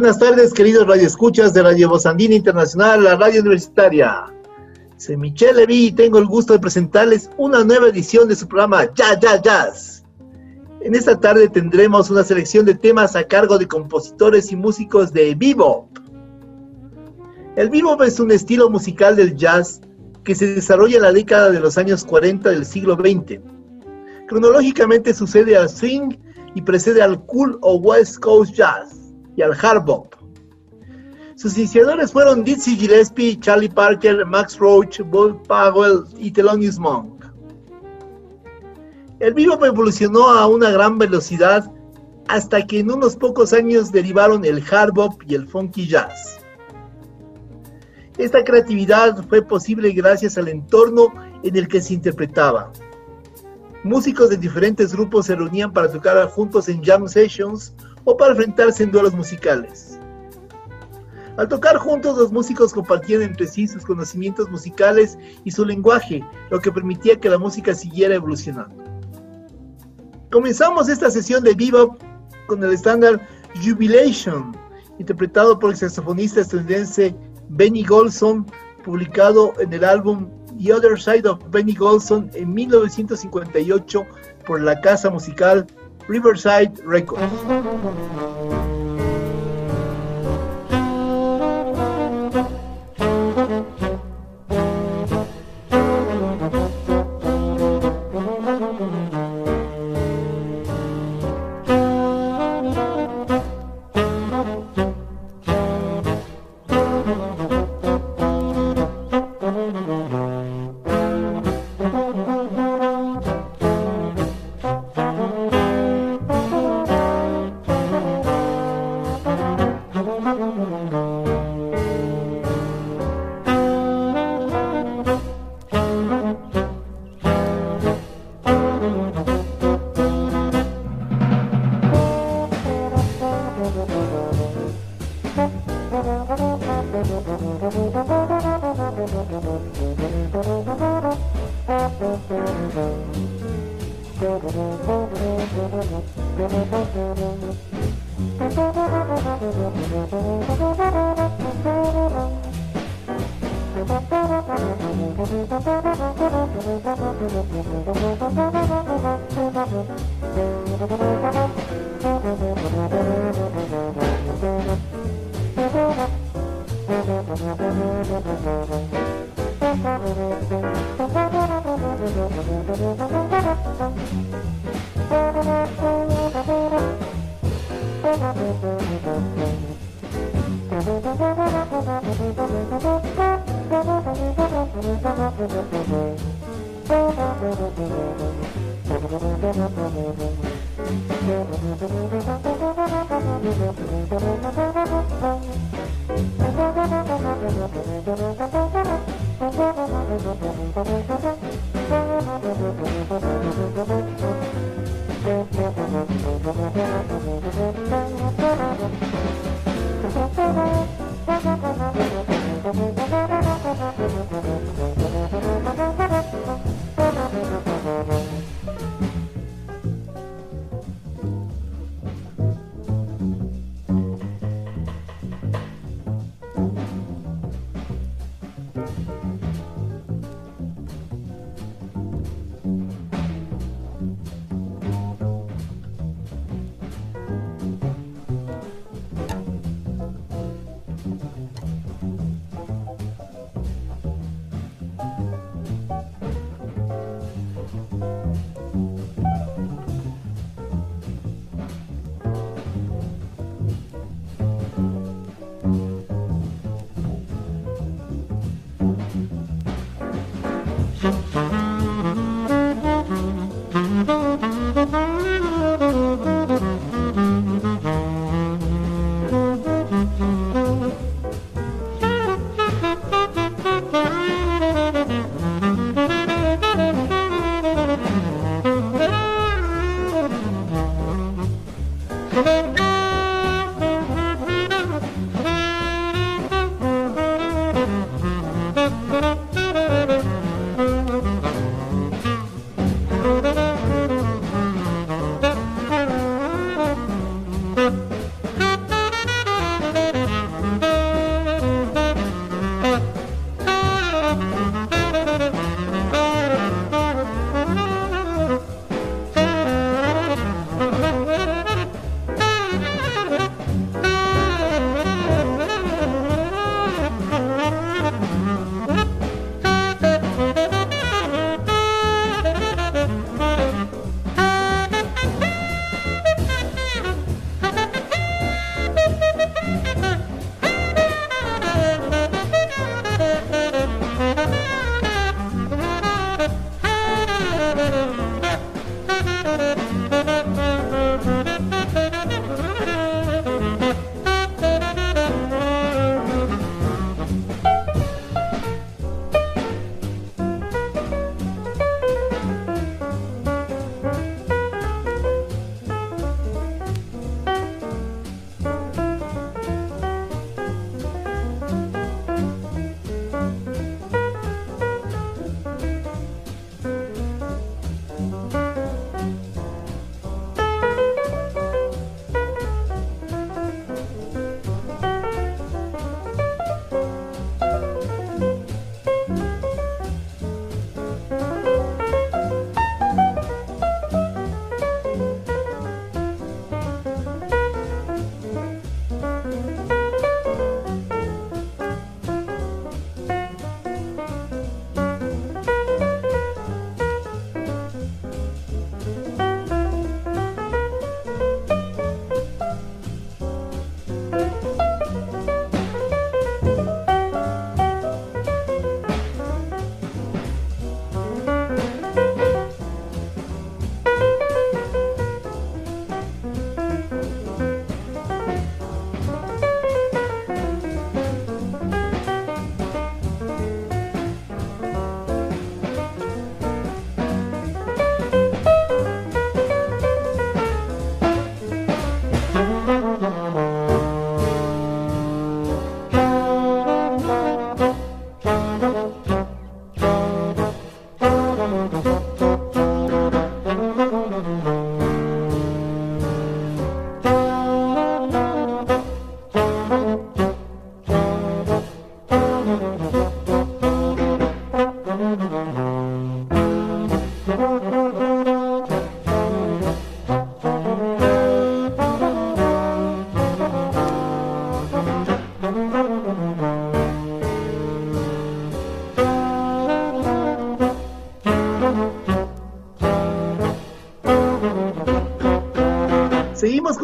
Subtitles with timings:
[0.00, 4.32] Buenas tardes, queridos radioescuchas de Radio Bozandina Internacional, la radio universitaria.
[4.96, 8.90] Soy Michelle Levy y tengo el gusto de presentarles una nueva edición de su programa
[8.94, 10.04] Jazz, Jazz, Jazz.
[10.80, 15.34] En esta tarde tendremos una selección de temas a cargo de compositores y músicos de
[15.34, 15.90] bebop.
[17.56, 19.82] El bebop es un estilo musical del jazz
[20.24, 23.38] que se desarrolla en la década de los años 40 del siglo XX.
[24.28, 26.16] Cronológicamente sucede al swing
[26.54, 28.99] y precede al cool o west coast jazz
[29.36, 30.14] y al hard bop.
[31.36, 37.24] Sus iniciadores fueron Dizzy Gillespie, Charlie Parker, Max Roach, Bob Powell y Thelonious Monk.
[39.20, 41.70] El bebop evolucionó a una gran velocidad
[42.28, 46.40] hasta que en unos pocos años derivaron el hard bop y el funky jazz.
[48.18, 51.08] Esta creatividad fue posible gracias al entorno
[51.42, 52.70] en el que se interpretaba.
[53.82, 58.82] Músicos de diferentes grupos se reunían para tocar juntos en jam sessions o para enfrentarse
[58.82, 59.98] en duelos musicales.
[61.36, 66.60] Al tocar juntos, los músicos compartían entre sí sus conocimientos musicales y su lenguaje, lo
[66.60, 68.84] que permitía que la música siguiera evolucionando.
[70.30, 72.00] Comenzamos esta sesión de bebop
[72.46, 73.26] con el estándar
[73.64, 74.56] Jubilation,
[74.98, 77.16] interpretado por el saxofonista estadounidense
[77.48, 78.46] Benny Golson,
[78.84, 80.28] publicado en el álbum
[80.62, 84.04] The Other Side of Benny Golson en 1958
[84.46, 85.66] por la casa musical
[86.08, 88.59] Riverside Records.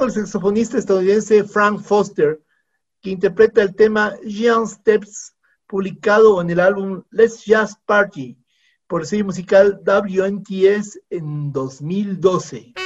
[0.07, 2.41] El saxofonista estadounidense Frank Foster,
[3.01, 5.35] que interpreta el tema Giant Steps,
[5.67, 8.39] publicado en el álbum Let's Just Party
[8.87, 12.86] por el sello musical WNTS en 2012.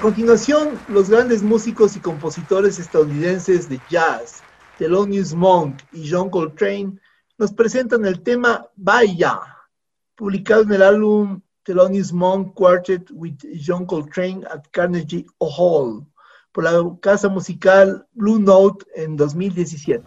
[0.00, 4.42] Continuación, los grandes músicos y compositores estadounidenses de jazz,
[4.78, 6.98] Thelonious Monk y John Coltrane,
[7.36, 9.40] nos presentan el tema Vaya,
[10.16, 16.06] publicado en el álbum Thelonious Monk Quartet with John Coltrane at Carnegie Hall,
[16.52, 20.02] por la casa musical Blue Note en 2017.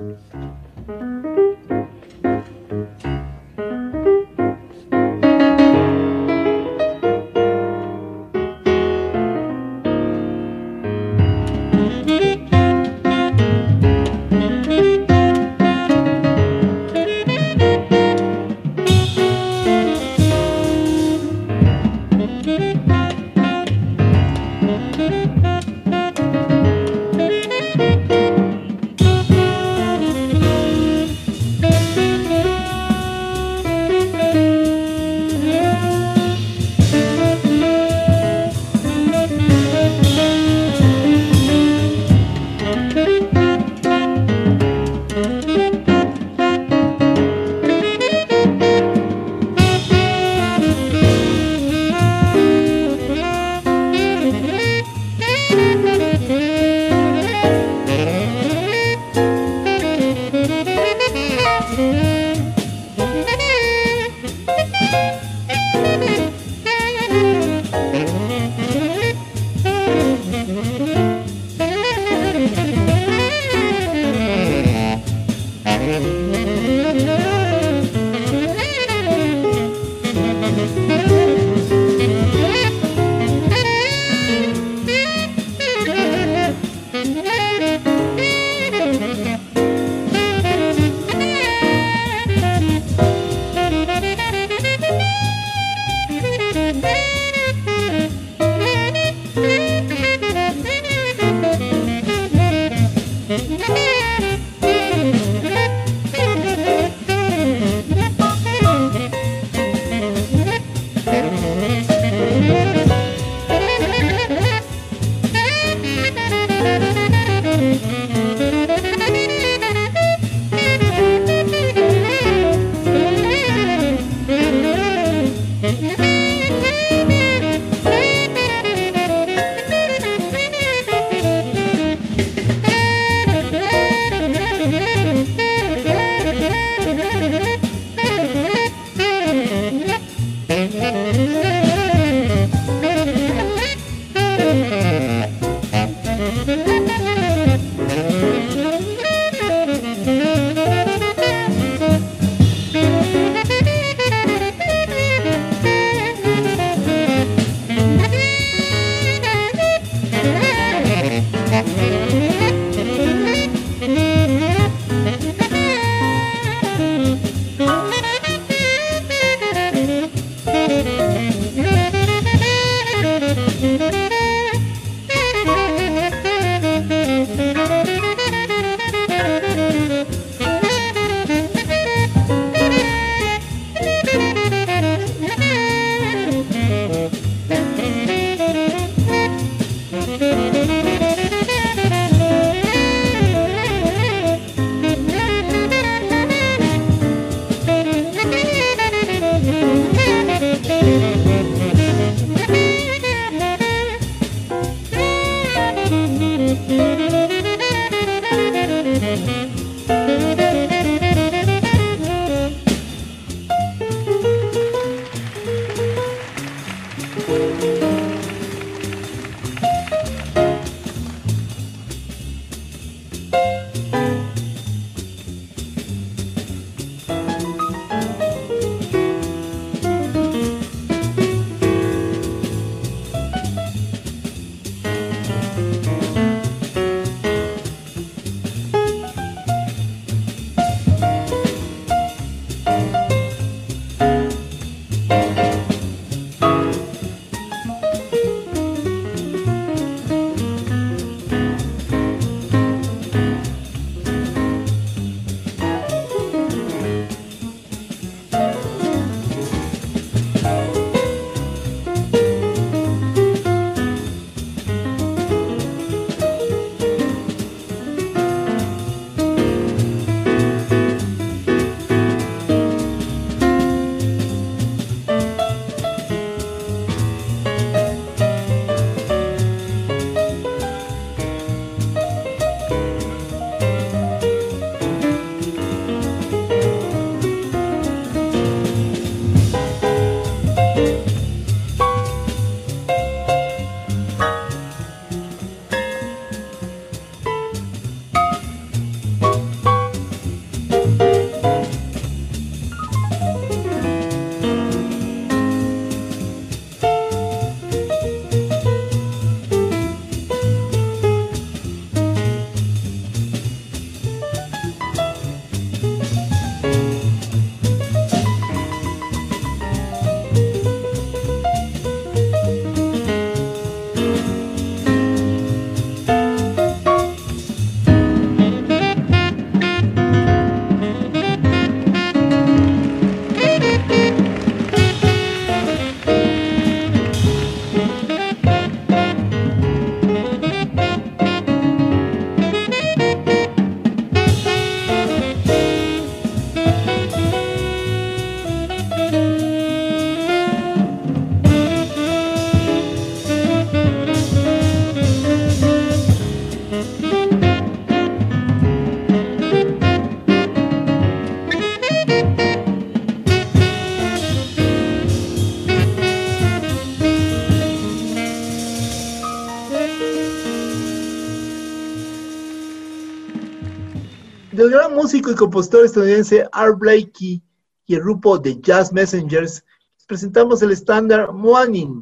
[375.14, 377.44] Músico y compositor estadounidense Art Blakey
[377.86, 379.64] y el grupo The Jazz Messengers,
[380.08, 382.02] presentamos el estándar Morning,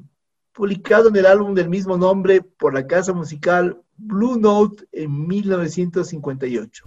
[0.53, 6.85] publicado en el álbum del mismo nombre por la casa musical Blue Note en 1958.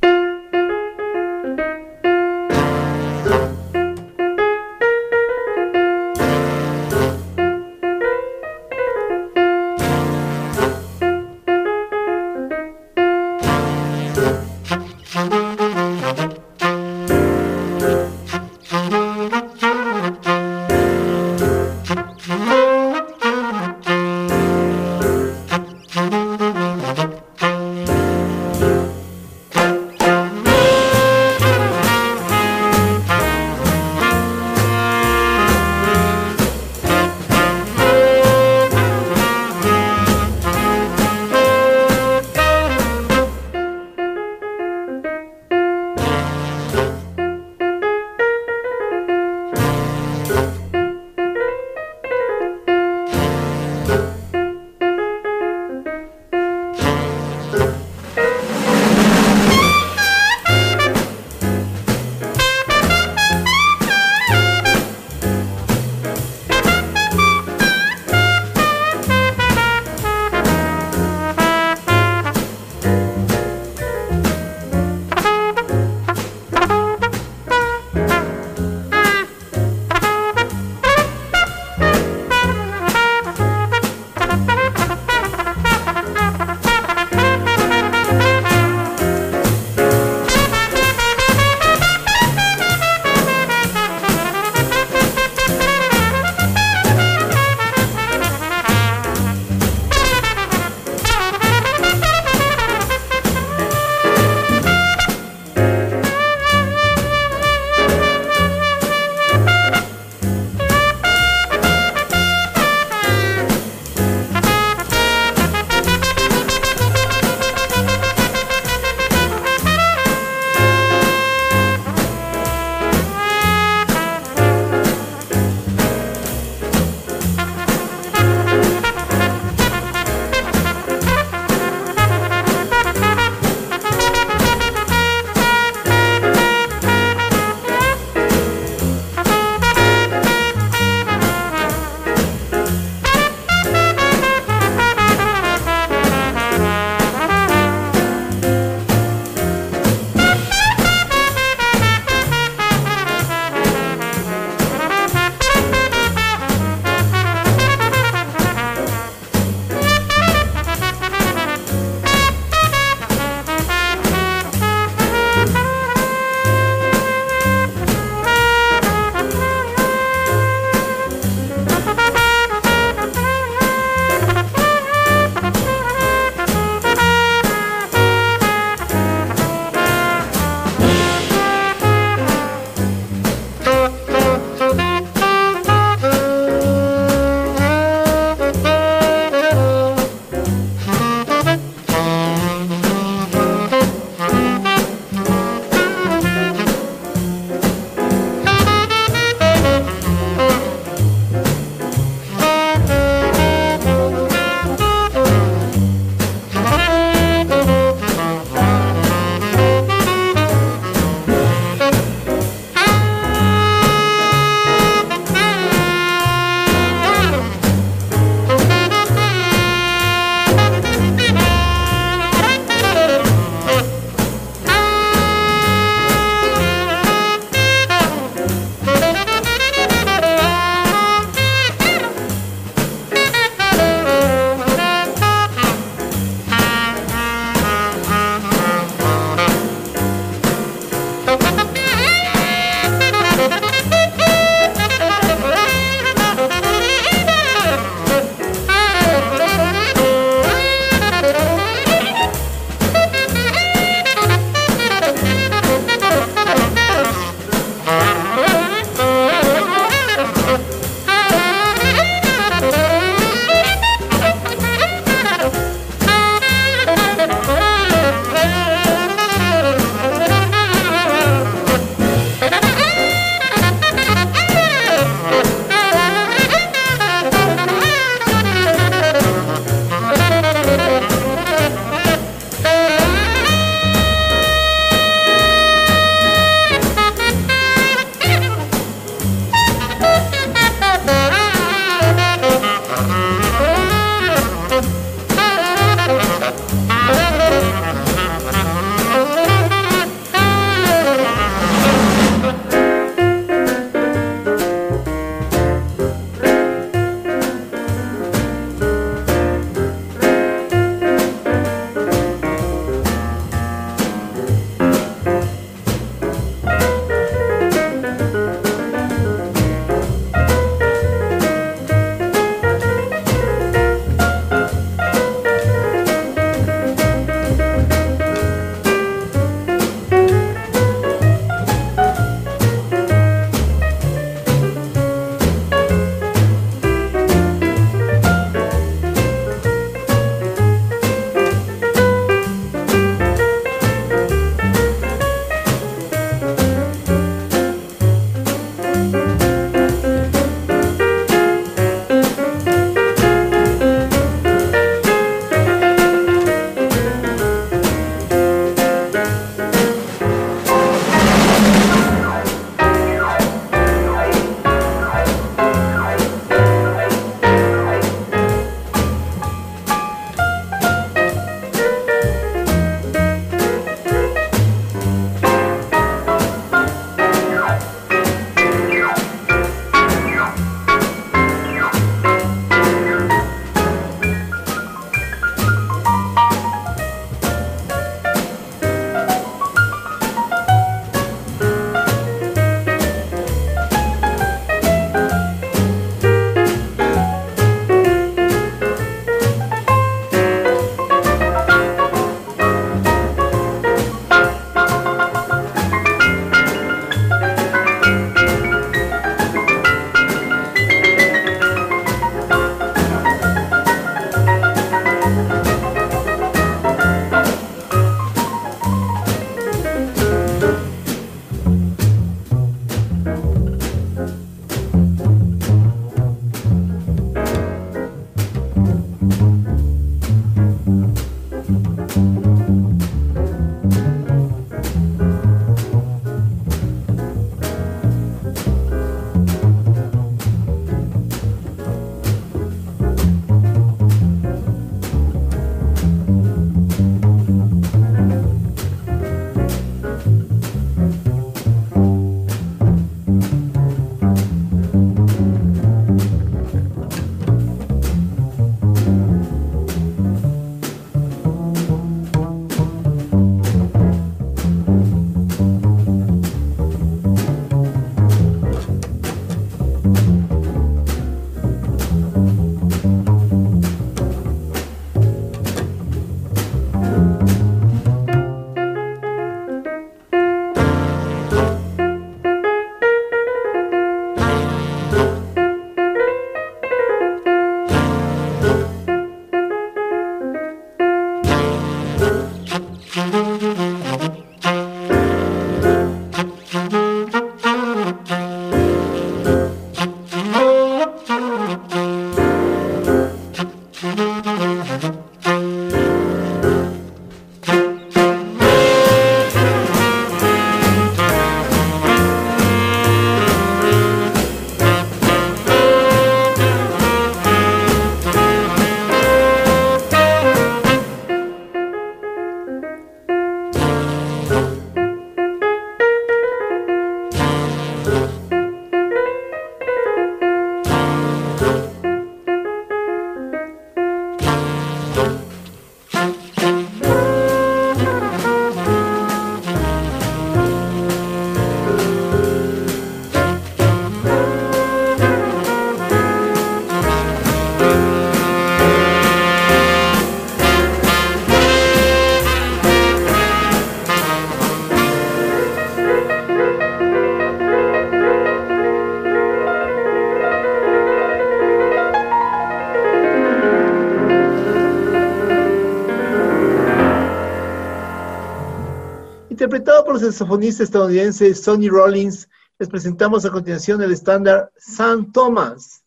[570.32, 576.02] Saxofonista estadounidense Sonny Rollins, les presentamos a continuación el estándar San Thomas,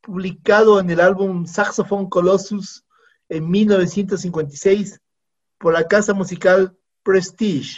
[0.00, 2.84] publicado en el álbum Saxophone Colossus
[3.28, 5.00] en 1956
[5.58, 7.76] por la casa musical Prestige.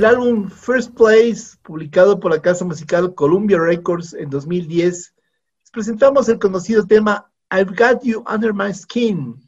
[0.00, 5.14] Del álbum First Place, publicado por la casa musical Columbia Records en 2010,
[5.60, 9.38] les presentamos el conocido tema I've Got You Under My Skin,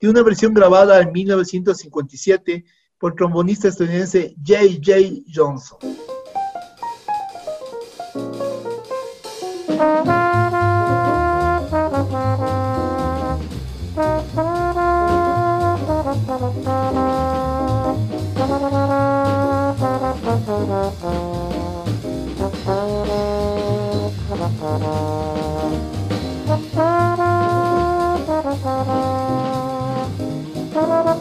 [0.00, 2.64] de una versión grabada en 1957
[2.98, 5.24] por trombonista estadounidense J.J.
[5.34, 5.78] Johnson.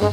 [0.00, 0.08] Del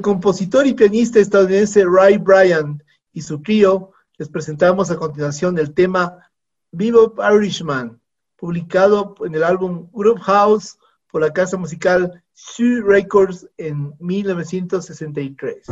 [0.00, 2.82] compositor y pianista estadounidense Ray Bryant
[3.12, 6.30] y su trío, les presentamos a continuación el tema
[6.72, 8.00] Vivo Irishman,
[8.36, 10.78] publicado en el álbum Group House
[11.10, 15.66] por la casa musical Shoe Records en 1963.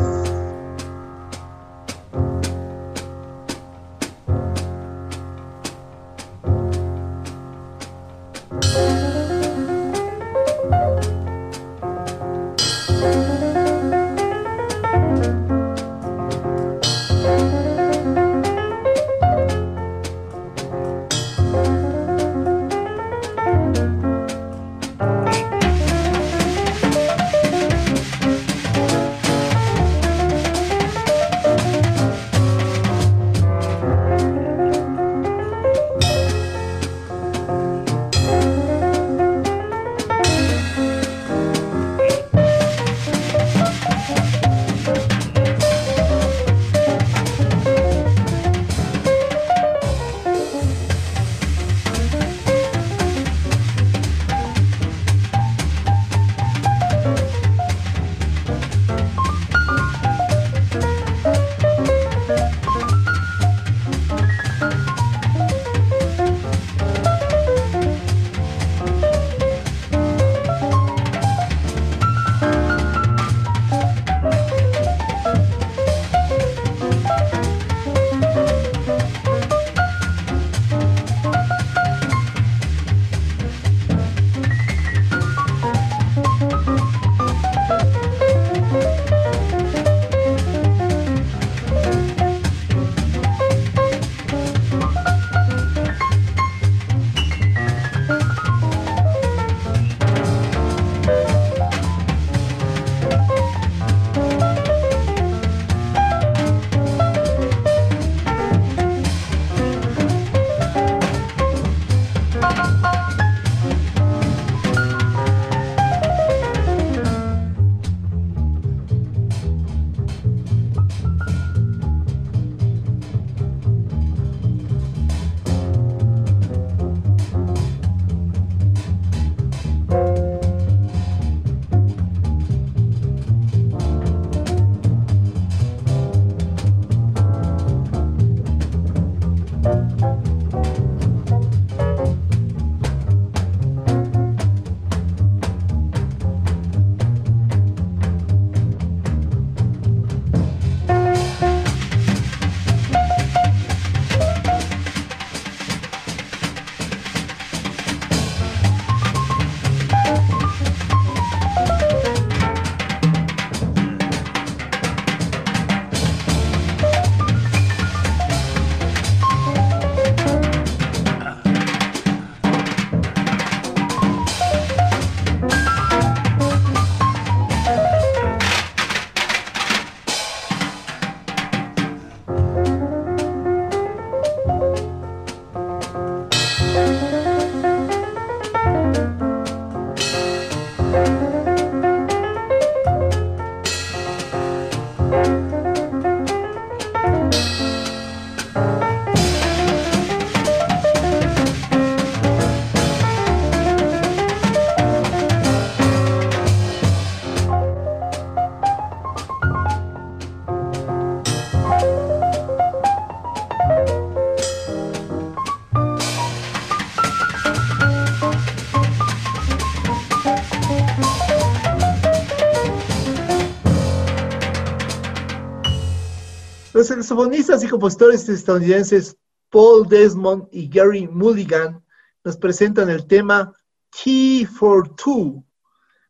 [227.09, 229.17] Saxofonistas y compositores estadounidenses
[229.49, 231.83] Paul Desmond y Gary Mulligan
[232.23, 233.51] nos presentan el tema
[233.91, 235.43] T for Two,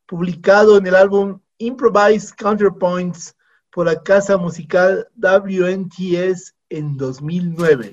[0.06, 3.36] publicado en el álbum Improvised Counterpoints
[3.70, 7.92] por la casa musical WNTS en 2009.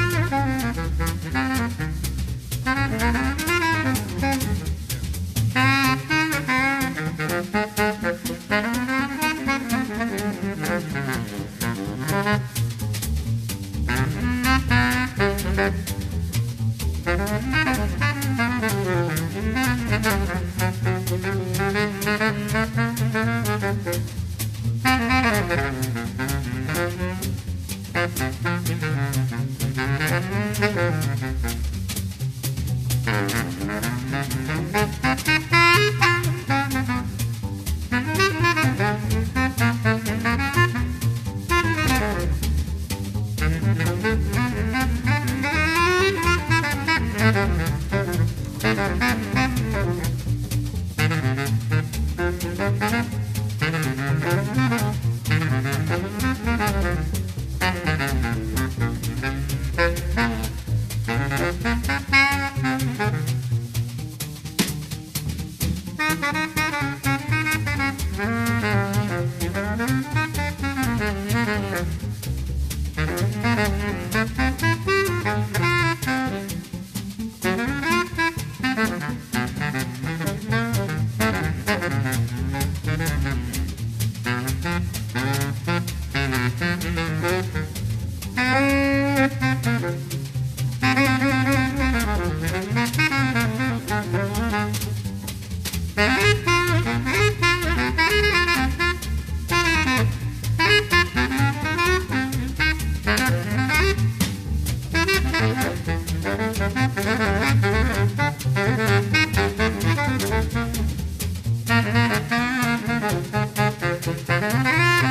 [114.03, 115.10] Música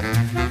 [0.00, 0.49] Para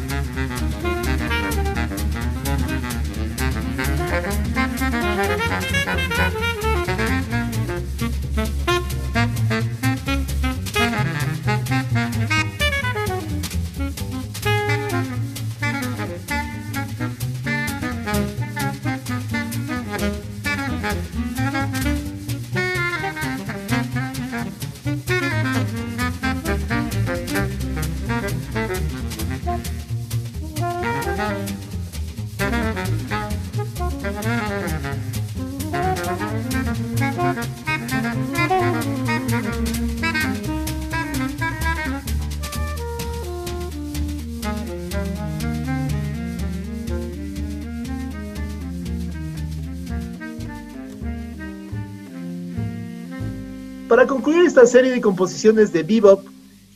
[54.50, 56.26] esta serie de composiciones de bebop,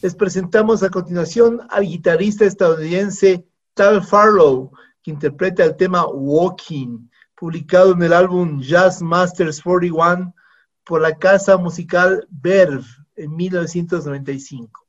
[0.03, 4.71] les presentamos a continuación al guitarrista estadounidense Tal Farlow,
[5.01, 10.35] que interpreta el tema Walking, publicado en el álbum Jazz Masters 41
[10.83, 14.85] por la casa musical Verve en 1995.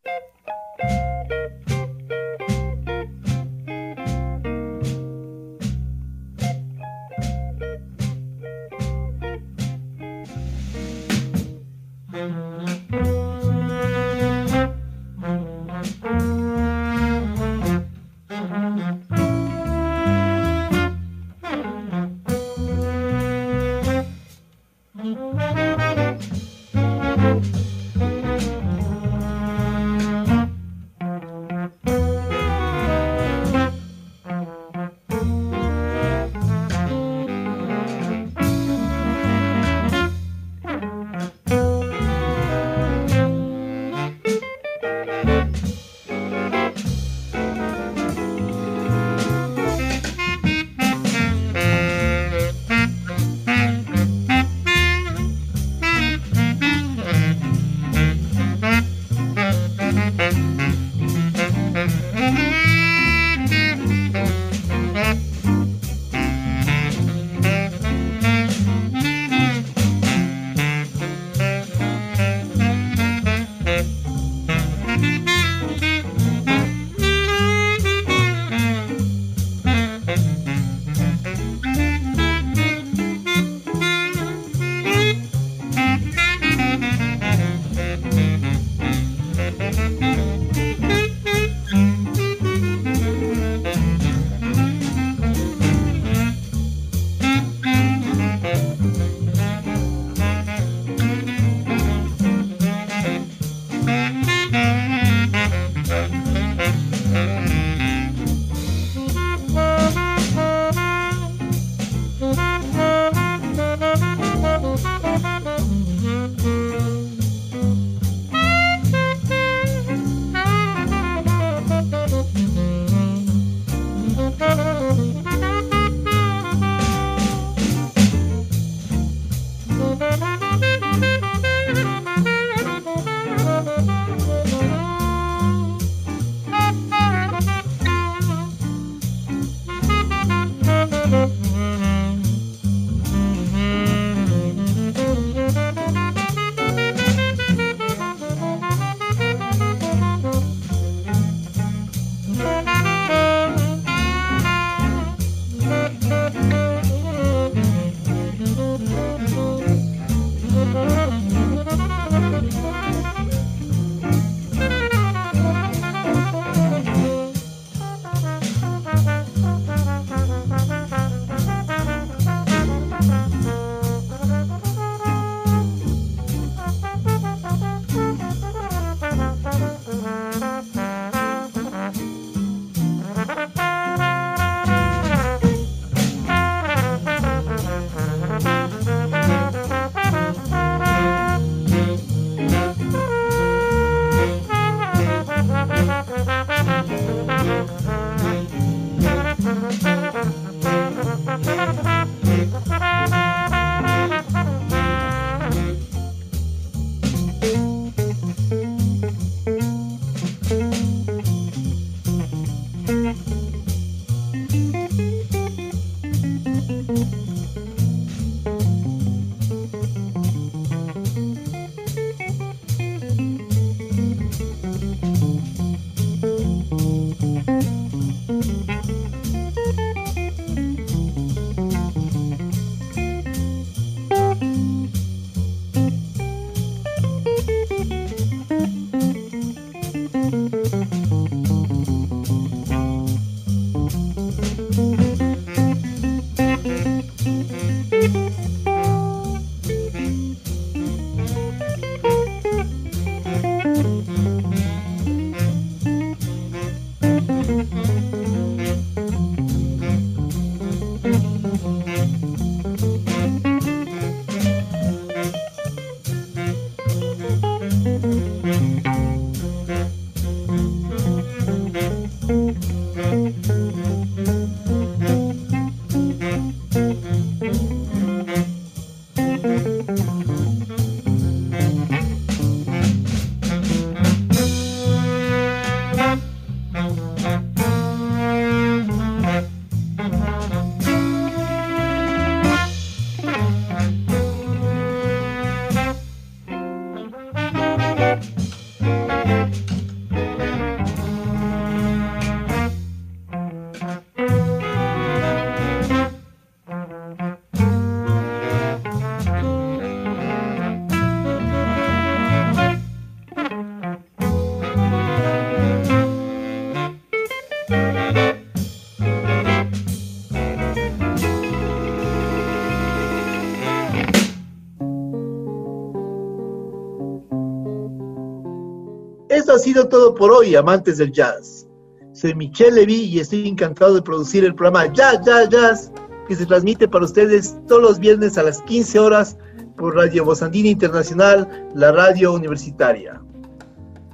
[329.65, 331.67] Sido todo por hoy, amantes del jazz.
[332.13, 335.93] Soy Michelle Levy y estoy encantado de producir el programa Jazz, Jazz, Jazz,
[336.29, 339.39] que se transmite para ustedes todos los viernes a las 15 horas
[339.79, 343.23] por Radio Bozandina Internacional, la radio universitaria.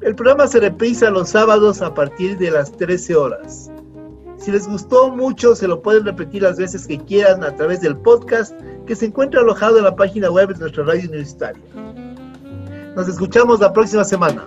[0.03, 3.73] El programa se reprisa los sábados a partir de las 13 horas.
[4.39, 7.97] Si les gustó mucho, se lo pueden repetir las veces que quieran a través del
[7.97, 8.55] podcast
[8.87, 11.61] que se encuentra alojado en la página web de nuestra radio universitaria.
[12.95, 14.47] Nos escuchamos la próxima semana.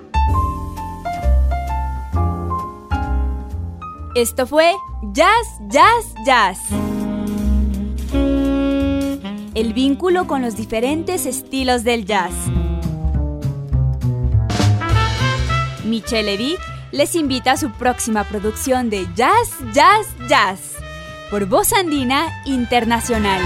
[4.16, 4.76] Esto fue
[5.12, 6.60] Jazz, Jazz, Jazz.
[9.56, 12.32] El vínculo con los diferentes estilos del jazz.
[15.84, 16.60] Michelle Evic
[16.92, 20.76] les invita a su próxima producción de Jazz, Jazz, Jazz
[21.32, 23.42] por Voz Andina Internacional.